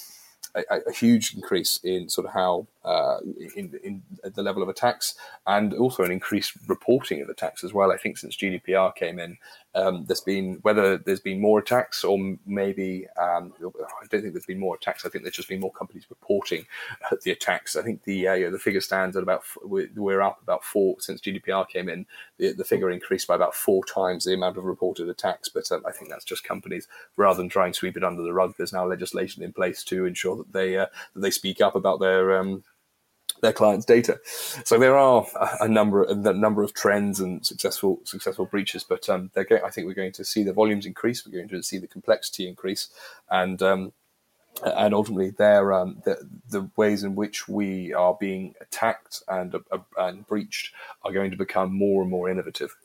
[0.55, 3.17] a, a, huge increase in sort of how uh,
[3.55, 4.01] in, in
[4.33, 5.15] the level of attacks
[5.47, 7.91] and also an increased reporting of attacks as well.
[7.91, 9.37] I think since GDPR came in,
[9.73, 14.45] um, there's been whether there's been more attacks or maybe um, I don't think there's
[14.45, 15.05] been more attacks.
[15.05, 16.65] I think there's just been more companies reporting
[17.23, 17.75] the attacks.
[17.75, 21.21] I think the uh, you the figure stands at about we're up about four since
[21.21, 22.05] GDPR came in.
[22.37, 25.47] The, the figure increased by about four times the amount of reported attacks.
[25.47, 28.33] But um, I think that's just companies rather than trying to sweep it under the
[28.33, 28.55] rug.
[28.57, 31.99] There's now legislation in place to ensure that they uh, that they speak up about
[31.99, 32.63] their um,
[33.41, 34.19] their clients' data.
[34.63, 35.25] So there are
[35.59, 39.87] a number, a number of trends and successful successful breaches, but um, going, I think
[39.87, 41.25] we're going to see the volumes increase.
[41.25, 42.89] We're going to see the complexity increase,
[43.29, 43.93] and um,
[44.63, 49.77] and ultimately, there um, the, the ways in which we are being attacked and uh,
[49.97, 50.73] and breached
[51.03, 52.75] are going to become more and more innovative.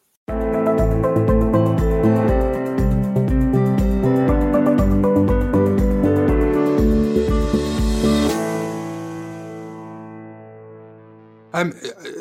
[11.57, 11.73] Um,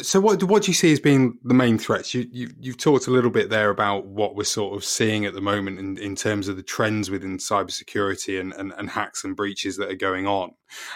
[0.02, 2.14] so, what what do you see as being the main threats?
[2.14, 5.34] You, you you've talked a little bit there about what we're sort of seeing at
[5.34, 9.36] the moment in, in terms of the trends within cybersecurity and, and, and hacks and
[9.36, 10.52] breaches that are going on.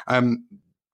[0.07, 0.45] Um,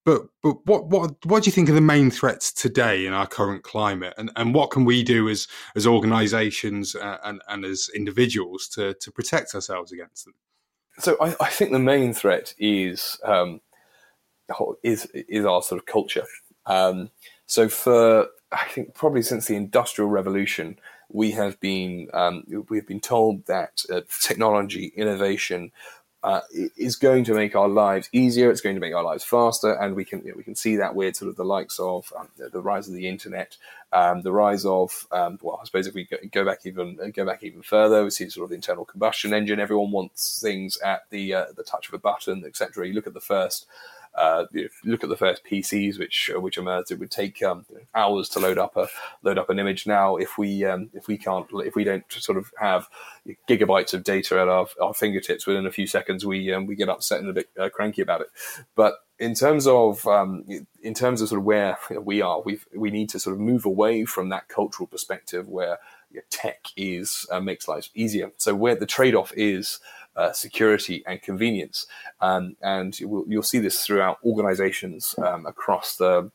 [0.06, 3.28] but but what what what do you think are the main threats today in our
[3.28, 7.92] current climate, and, and what can we do as as organisations uh, and and as
[7.94, 10.34] individuals to to protect ourselves against them?
[10.98, 13.62] So I, I think the main threat is um,
[14.82, 16.26] is is our sort of culture.
[16.66, 17.12] Um,
[17.48, 20.80] so for I think probably since the Industrial Revolution,
[21.10, 25.72] we have been um, we have been told that uh, technology innovation
[26.24, 26.42] uh,
[26.76, 28.50] is going to make our lives easier.
[28.50, 30.76] It's going to make our lives faster, and we can you know, we can see
[30.78, 33.58] that with sort of the likes of um, the rise of the internet,
[33.94, 37.44] um, the rise of um, well, I suppose if we go back even go back
[37.44, 39.60] even further, we see sort of the internal combustion engine.
[39.60, 42.88] Everyone wants things at the uh, the touch of a button, etc.
[42.88, 43.68] You look at the first
[44.18, 44.46] uh,
[44.84, 48.40] look at the first PCs which uh, which emerged, it would take um, hours to
[48.40, 48.88] load up a
[49.24, 49.86] load up an image.
[49.86, 52.88] Now, if we um, if we can't if we don't sort of have
[53.50, 56.90] gigabytes of data at our, our fingertips within a few seconds, we um, we get
[56.90, 58.28] upset and a bit uh, cranky about it.
[58.76, 60.46] But in terms of um,
[60.82, 63.66] in terms of sort of where we are, we we need to sort of move
[63.66, 65.80] away from that cultural perspective where
[66.30, 68.32] tech is uh, makes life easier.
[68.38, 69.80] So where the trade off is
[70.16, 71.88] uh, security and convenience.
[72.22, 76.32] Um, and you'll, you'll, see this throughout organizations um, across the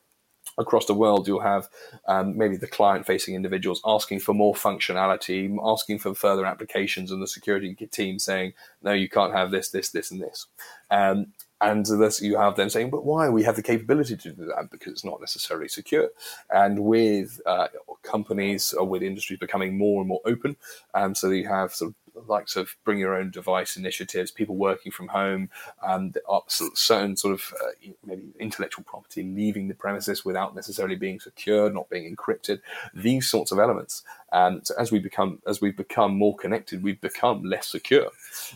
[0.57, 1.67] across the world, you'll have
[2.07, 7.21] um, maybe the client facing individuals asking for more functionality, asking for further applications, and
[7.21, 10.47] the security team saying, no, you can't have this, this, this, and this.
[10.89, 11.27] Um,
[11.61, 13.29] and this, you have them saying, but why?
[13.29, 16.09] We have the capability to do that because it's not necessarily secure.
[16.49, 17.67] And with uh,
[18.03, 20.57] companies or with industries becoming more and more open,
[20.95, 21.95] um, so you have sort of
[22.27, 25.49] likes of bring your own device initiatives, people working from home,
[25.83, 26.13] um,
[26.47, 31.89] certain sort of uh, maybe intellectual property leaving the premises without necessarily being secured, not
[31.89, 32.61] being encrypted.
[32.93, 34.03] These sorts of elements.
[34.31, 38.09] Um, so as we become as we become more connected, we've become less secure.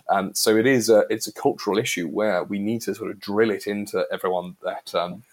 [0.09, 3.19] Um, so it is a, it's a cultural issue where we need to sort of
[3.19, 4.93] drill it into everyone that.
[4.95, 5.23] Um,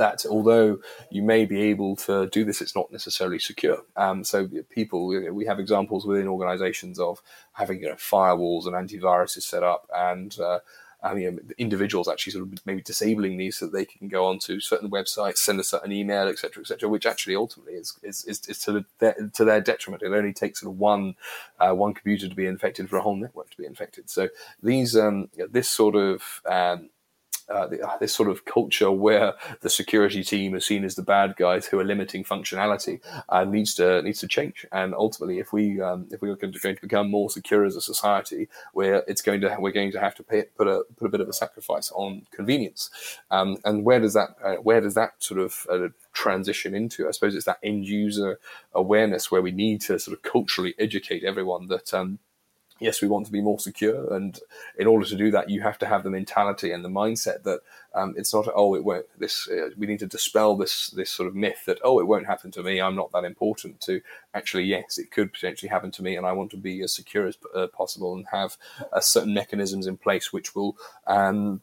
[0.00, 0.78] that although
[1.10, 3.82] you may be able to do this, it's not necessarily secure.
[3.96, 7.20] Um, so people, we have examples within organizations of
[7.52, 10.60] having you know, firewalls and antiviruses set up and uh,
[11.58, 15.38] individuals actually sort of maybe disabling these so that they can go onto certain websites,
[15.38, 19.14] send a certain email, etc., etc., which actually ultimately is is, is, is to their
[19.34, 20.02] to their detriment.
[20.02, 21.14] It only takes sort of one
[21.58, 24.10] uh, one computer to be infected for a whole network to be infected.
[24.10, 24.28] So
[24.62, 26.90] these um, this sort of um,
[27.50, 31.36] uh, uh, this sort of culture where the security team is seen as the bad
[31.36, 34.66] guys who are limiting functionality uh, needs to needs to change.
[34.72, 37.64] And ultimately, if we um, if we are going to, going to become more secure
[37.64, 40.84] as a society, where it's going to we're going to have to pay, put a
[40.96, 42.90] put a bit of a sacrifice on convenience.
[43.30, 47.08] Um, and where does that uh, where does that sort of uh, transition into?
[47.08, 48.38] I suppose it's that end user
[48.74, 51.92] awareness where we need to sort of culturally educate everyone that.
[51.92, 52.18] Um,
[52.80, 54.12] yes, we want to be more secure.
[54.14, 54.38] And
[54.78, 57.60] in order to do that, you have to have the mentality and the mindset that
[57.94, 61.28] um, it's not, oh, it won't, this, uh, we need to dispel this, this sort
[61.28, 62.80] of myth that, oh, it won't happen to me.
[62.80, 64.00] I'm not that important to
[64.34, 66.16] actually, yes, it could potentially happen to me.
[66.16, 68.56] And I want to be as secure as uh, possible and have
[68.92, 71.60] uh, certain mechanisms in place which will, um,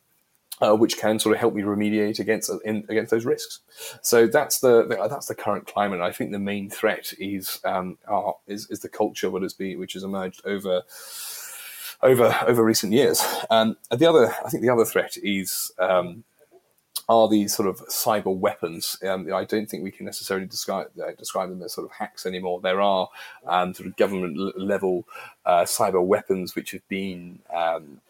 [0.62, 3.60] uh, which can sort of help me remediate against in, against those risks.
[4.02, 6.02] So that's the, the, that's the current climate.
[6.02, 9.80] I think the main threat is um, our, is, is the culture what has been
[9.80, 10.84] which has emerged over
[12.02, 13.24] over over recent years.
[13.50, 15.72] Um, and the other, I think, the other threat is.
[15.80, 16.24] Um,
[17.10, 18.98] are these sort of cyber weapons?
[19.02, 22.26] Um, I don't think we can necessarily describe uh, describe them as sort of hacks
[22.26, 22.60] anymore.
[22.60, 23.08] There are
[23.46, 25.08] um, sort of government level
[25.46, 28.02] uh, cyber weapons which have been um,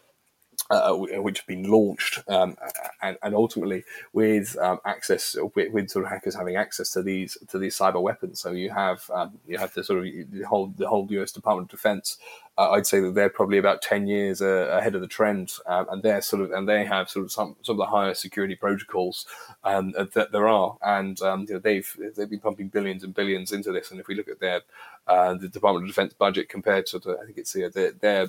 [0.69, 2.57] uh, which have been launched, um,
[3.01, 7.37] and, and, ultimately with um, access, with, with, sort of hackers having access to these
[7.47, 8.41] to these cyber weapons.
[8.41, 11.31] So you have um, you have the sort of the whole the whole U.S.
[11.31, 12.17] Department of Defense.
[12.57, 15.87] Uh, I'd say that they're probably about ten years uh, ahead of the trend, um,
[15.89, 18.55] and they're sort of and they have sort of some some of the highest security
[18.55, 19.25] protocols
[19.63, 23.53] um, that there are, and um, you know, they've they've been pumping billions and billions
[23.53, 23.91] into this.
[23.91, 24.61] And if we look at their
[25.07, 28.27] uh, the Department of Defense budget compared to the, I think it's uh, their, their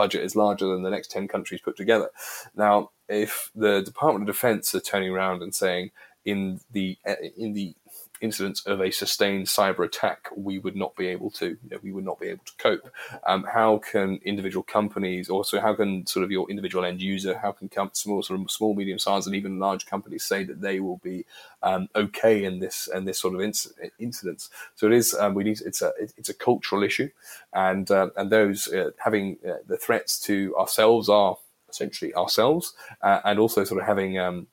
[0.00, 2.08] budget is larger than the next 10 countries put together.
[2.56, 5.90] Now, if the Department of Defense are turning around and saying
[6.24, 6.96] in the
[7.36, 7.74] in the
[8.20, 11.92] incidents of a sustained cyber attack, we would not be able to, you know, we
[11.92, 12.90] would not be able to cope.
[13.26, 17.52] Um, how can individual companies, also how can sort of your individual end user, how
[17.52, 20.80] can com- small, sort of small, medium sized, and even large companies say that they
[20.80, 21.24] will be
[21.62, 24.50] um, okay in this and this sort of inc- incidents?
[24.74, 25.14] So it is.
[25.14, 25.60] Um, we need.
[25.60, 27.10] It's a it's a cultural issue,
[27.52, 31.36] and uh, and those uh, having uh, the threats to ourselves are
[31.68, 34.46] essentially ourselves, uh, and also sort of having um,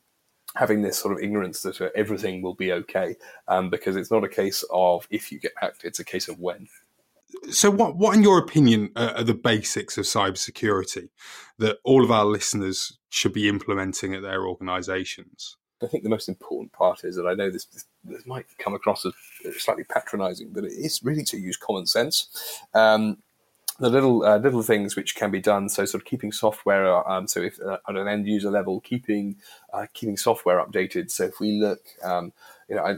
[0.57, 3.15] having this sort of ignorance that uh, everything will be okay,
[3.47, 6.39] um, because it's not a case of if you get hacked; it's a case of
[6.39, 6.67] when.
[7.51, 11.09] So, what, what, in your opinion, are the basics of cybersecurity
[11.59, 15.57] that all of our listeners should be implementing at their organisations?
[15.83, 18.73] I think the most important part is that I know this, this, this might come
[18.73, 19.13] across as
[19.57, 22.29] slightly patronising, but it is really to use common sense.
[22.73, 23.17] Um,
[23.79, 25.69] the little uh, little things which can be done.
[25.69, 27.07] So sort of keeping software.
[27.09, 29.35] Um, so if uh, at an end user level, keeping
[29.71, 31.11] uh, keeping software updated.
[31.11, 32.33] So if we look, um,
[32.67, 32.95] you know, I,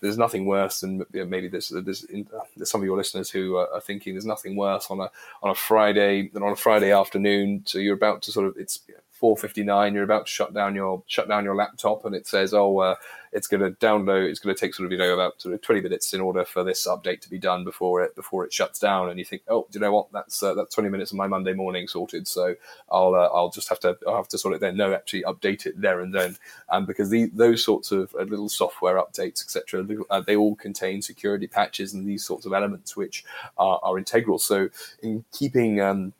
[0.00, 3.30] there's nothing worse than you know, maybe there's there's, uh, there's, some of your listeners
[3.30, 5.10] who are, thinking there's nothing worse on a
[5.42, 7.62] on a Friday than on a Friday afternoon.
[7.64, 8.80] So you're about to sort of it's
[9.20, 9.94] 4:59.
[9.94, 12.96] You're about to shut down your shut down your laptop, and it says, "Oh, uh,
[13.32, 14.28] it's going to download.
[14.28, 16.44] It's going to take sort of you know about sort of 20 minutes in order
[16.44, 19.42] for this update to be done before it before it shuts down." And you think,
[19.48, 20.12] "Oh, do you know what?
[20.12, 22.54] That's uh, that's 20 minutes of my Monday morning sorted." So
[22.90, 24.76] I'll uh, I'll just have to I'll have to sort it then.
[24.76, 26.36] No, actually update it there and then,
[26.68, 31.02] um, because the, those sorts of uh, little software updates, etc., uh, they all contain
[31.02, 33.24] security patches and these sorts of elements which
[33.58, 34.38] are, are integral.
[34.38, 34.68] So
[35.02, 36.12] in keeping um,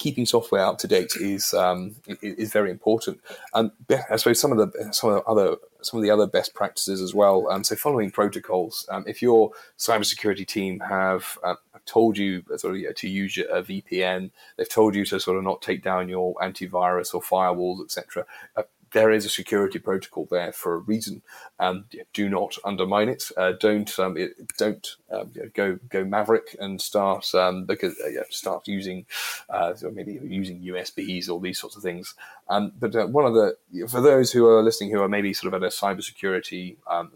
[0.00, 3.20] keeping software up to date is um, is very important.
[3.54, 3.70] And
[4.10, 7.00] I suppose some of the some of the other some of the other best practices
[7.00, 7.48] as well.
[7.50, 8.86] Um, so following protocols.
[8.90, 11.54] Um, if your cybersecurity team have uh,
[11.86, 15.62] told you sort of, to use a VPN, they've told you to sort of not
[15.62, 18.24] take down your antivirus or firewalls, etc.
[18.56, 18.62] Uh,
[18.92, 21.22] there is a security protocol there for a reason.
[21.58, 23.30] Um, do not undermine it.
[23.36, 28.66] Uh, don't um, it, don't um, go go maverick and start um, because uh, start
[28.66, 29.06] using
[29.48, 32.14] uh, maybe using USBs or these sorts of things.
[32.48, 33.56] Um, but uh, one of the
[33.88, 37.12] for those who are listening who are maybe sort of at a cybersecurity um,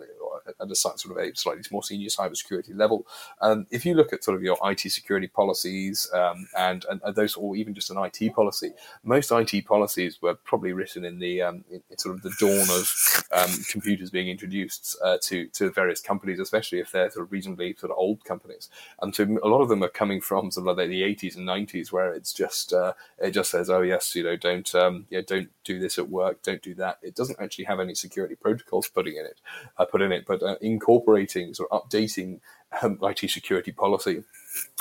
[0.47, 3.07] at a sort of a slightly more senior cybersecurity level.
[3.41, 7.37] Um, if you look at sort of your IT security policies um, and, and, those,
[7.37, 8.73] or even just an IT policy,
[9.03, 13.25] most IT policies were probably written in the um, in, sort of the dawn of
[13.33, 17.75] um, computers being introduced uh, to to various companies, especially if they're sort of reasonably
[17.79, 18.69] sort of old companies.
[19.01, 21.47] And so a lot of them are coming from sort of like the 80s and
[21.47, 25.21] 90s, where it's just uh, it just says, oh yes, you know, don't um, yeah,
[25.27, 26.99] don't do this at work, don't do that.
[27.03, 29.41] It doesn't actually have any security protocols putting in it,
[29.79, 32.41] uh, put in it, but uh, incorporating or updating
[32.83, 34.25] um, IT security policy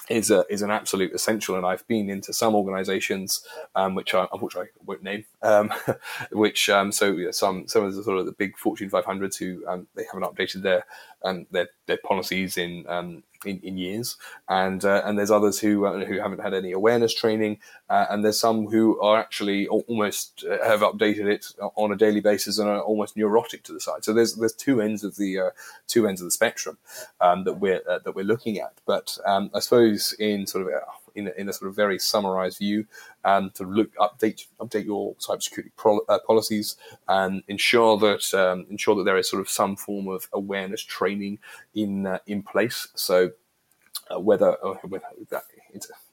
[0.09, 1.55] is a, is an absolute essential.
[1.55, 3.45] And I've been into some organisations,
[3.75, 5.71] um, which I which I won't name, um,
[6.31, 9.87] which um, so some some of the sort of the big Fortune 500s who um,
[9.95, 10.85] they haven't updated their
[11.23, 14.17] um, their their policies in um, in, in, years,
[14.47, 17.59] and uh, and there's others who uh, who haven't had any awareness training,
[17.89, 22.21] uh, and there's some who are actually almost uh, have updated it on a daily
[22.21, 24.03] basis and are almost neurotic to the side.
[24.03, 25.49] So there's there's two ends of the uh,
[25.87, 26.77] two ends of the spectrum
[27.21, 28.73] um, that we're uh, that we're looking at.
[28.85, 30.83] But um, I suppose in sort of
[31.15, 32.85] in in a sort of very summarized view,
[33.25, 38.95] and to look update update your cybersecurity pro, uh, policies and ensure that um, ensure
[38.95, 41.39] that there is sort of some form of awareness training
[41.75, 42.87] in uh, in place.
[42.95, 43.31] So
[44.13, 45.43] uh, whether uh, whether that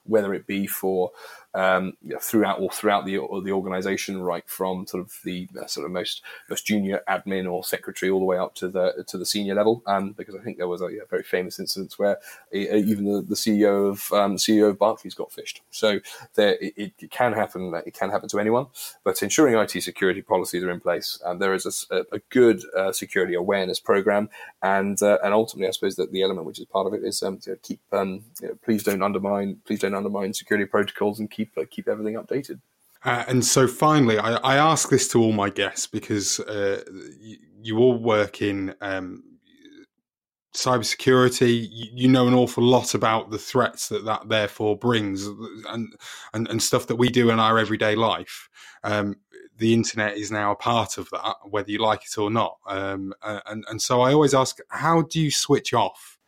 [0.04, 1.12] whether it be for
[1.54, 5.86] um, throughout or throughout the or the organization, right from sort of the uh, sort
[5.86, 9.26] of most most junior admin or secretary all the way up to the to the
[9.26, 9.82] senior level.
[9.86, 12.18] Um, because I think there was a, very famous instance where
[12.52, 15.60] even the, the CEO of um, CEO of Barclays got phished.
[15.70, 16.00] So
[16.34, 17.72] there, it, it, can happen.
[17.86, 18.66] It can happen to anyone.
[19.04, 22.92] But ensuring IT security policies are in place, and there is a, a good uh,
[22.92, 24.28] security awareness program,
[24.62, 27.22] and uh, and ultimately, I suppose that the element which is part of it is
[27.22, 31.30] um, to keep um, you know, please don't undermine please don't undermine security protocols and
[31.30, 32.60] keep uh, keep everything updated.
[33.04, 36.82] Uh, and so finally, I, I, ask this to all my guests because uh,
[37.18, 39.24] you, you, all work in um,
[40.54, 41.66] cybersecurity.
[41.70, 45.94] You, you know an awful lot about the threats that that therefore brings, and
[46.34, 48.50] and, and stuff that we do in our everyday life.
[48.84, 49.16] Um,
[49.56, 52.58] the internet is now a part of that, whether you like it or not.
[52.66, 56.18] Um, and and so I always ask, how do you switch off?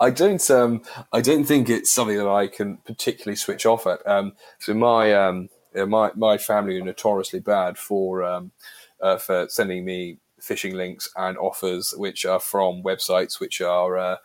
[0.00, 0.50] I don't.
[0.50, 0.82] Um,
[1.12, 4.06] I don't think it's something that I can particularly switch off at.
[4.06, 8.52] Um, so my um, my my family are notoriously bad for um,
[9.00, 14.16] uh, for sending me phishing links and offers which are from websites which are uh,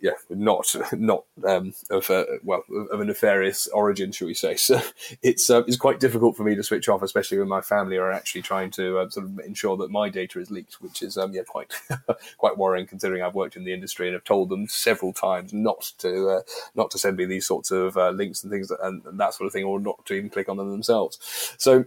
[0.00, 4.56] yeah not not um, of a, well of a nefarious origin shall we say.
[4.64, 4.80] So
[5.22, 8.10] it's uh, it's quite difficult for me to switch off especially when my family are
[8.10, 11.32] actually trying to uh, sort of ensure that my data is leaked which is um,
[11.32, 11.72] yeah quite
[12.38, 15.92] quite worrying considering I've worked in the industry and have told them several times not
[15.98, 16.42] to uh,
[16.74, 19.46] not to send me these sorts of uh, links and things and, and that sort
[19.46, 21.18] of thing or not to even click on them themselves.
[21.58, 21.84] So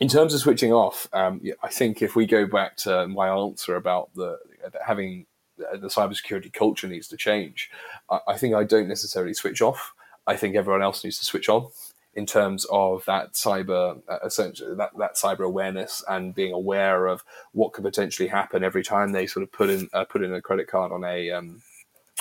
[0.00, 3.76] in terms of switching off, um, I think if we go back to my answer
[3.76, 4.38] about the
[4.84, 5.26] having
[5.60, 7.70] uh, the cybersecurity culture needs to change,
[8.10, 9.92] I, I think I don't necessarily switch off.
[10.26, 11.68] I think everyone else needs to switch on
[12.14, 14.18] in terms of that cyber uh,
[14.76, 17.22] that, that cyber awareness and being aware of
[17.52, 20.40] what could potentially happen every time they sort of put in uh, put in a
[20.40, 21.62] credit card on a um,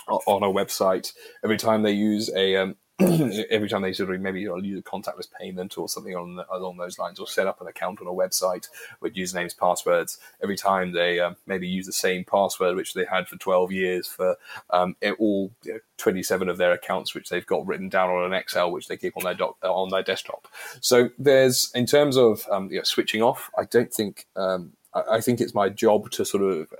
[0.08, 1.14] on a website
[1.44, 2.76] every time they use a um,
[3.50, 7.00] every time they sort of maybe use a contactless payment or something on along those
[7.00, 8.68] lines, or set up an account on a website
[9.00, 10.18] with usernames, passwords.
[10.44, 14.08] Every time they um, maybe use the same password which they had for 12 years
[14.08, 14.36] for
[14.72, 18.34] um, all you know, 27 of their accounts, which they've got written down on an
[18.34, 20.48] Excel, which they keep on their doc, on their desktop.
[20.82, 25.04] So there's in terms of um, you know, switching off, I don't think um, I,
[25.12, 26.74] I think it's my job to sort of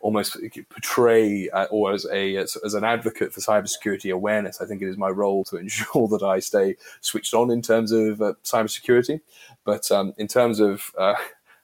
[0.00, 0.36] almost
[0.70, 4.60] portray uh, or as a as, as, an advocate for cybersecurity awareness.
[4.60, 7.92] I think it is my role to ensure that I stay switched on in terms
[7.92, 9.20] of uh, cybersecurity.
[9.64, 11.14] But um, in terms of uh,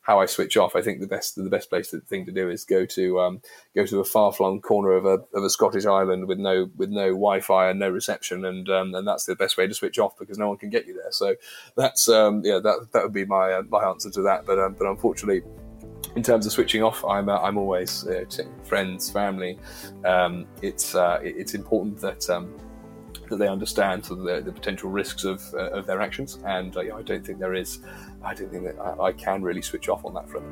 [0.03, 2.49] how I switch off, I think the best the best place to, thing to do
[2.49, 3.41] is go to um,
[3.75, 6.91] go to a far flung corner of a of a Scottish island with no with
[6.91, 9.99] no Wi Fi and no reception, and um, and that's the best way to switch
[9.99, 11.11] off because no one can get you there.
[11.11, 11.37] So
[11.75, 14.47] that's um, yeah that that would be my uh, my answer to that.
[14.47, 15.43] But um, but unfortunately
[16.17, 18.25] in terms of switching off, I'm uh, I'm always uh,
[18.65, 19.59] friends, family.
[20.05, 22.57] Um, it's uh, it's important that um,
[23.29, 27.03] that they understand the, the potential risks of uh, of their actions, and uh, I
[27.03, 27.81] don't think there is.
[28.25, 30.47] I don't think that I, I can really switch off on that front.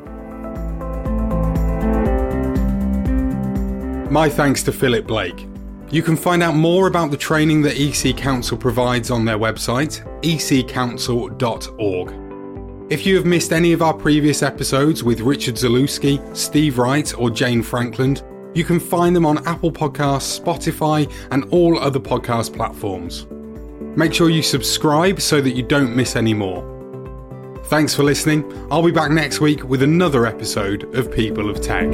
[4.11, 5.47] My thanks to Philip Blake.
[5.91, 12.24] You can find out more about the training that EC-Council provides on their website, eccouncil.org.
[12.91, 17.31] If you have missed any of our previous episodes with Richard Zalewski, Steve Wright, or
[17.31, 18.23] Jane Frankland,
[18.55, 23.27] you can find them on Apple Podcasts, Spotify, and all other podcast platforms.
[23.97, 26.63] Make sure you subscribe so that you don't miss any more.
[27.65, 28.45] Thanks for listening.
[28.71, 31.91] I'll be back next week with another episode of People of Tech.